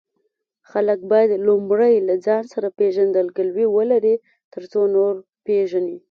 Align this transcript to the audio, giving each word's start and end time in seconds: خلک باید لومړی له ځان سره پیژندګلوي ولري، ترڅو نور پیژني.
خلک 0.71 0.99
باید 1.11 1.31
لومړی 1.47 1.93
له 2.07 2.15
ځان 2.25 2.43
سره 2.53 2.67
پیژندګلوي 2.77 3.67
ولري، 3.75 4.15
ترڅو 4.53 4.81
نور 4.95 5.13
پیژني. 5.45 5.97